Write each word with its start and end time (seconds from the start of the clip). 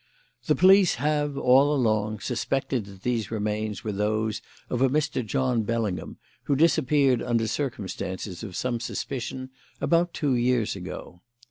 The 0.47 0.55
police 0.55 0.95
have, 0.95 1.37
all 1.37 1.75
along, 1.75 2.21
suspected 2.21 2.85
that 2.87 3.03
these 3.03 3.29
remains 3.29 3.83
were 3.83 3.91
those 3.91 4.41
of 4.67 4.81
a 4.81 4.89
Mr. 4.89 5.23
John 5.23 5.61
Bellingham 5.61 6.17
who 6.45 6.55
disappeared 6.55 7.21
under 7.21 7.45
circumstances 7.45 8.41
of 8.41 8.55
some 8.55 8.79
suspicion 8.79 9.51
about 9.79 10.11
two 10.15 10.33
years 10.33 10.75
ago. 10.75 11.21